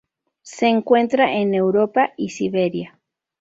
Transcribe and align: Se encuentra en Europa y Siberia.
Se 0.41 0.65
encuentra 0.65 1.31
en 1.31 1.53
Europa 1.53 2.13
y 2.17 2.29
Siberia. 2.29 2.99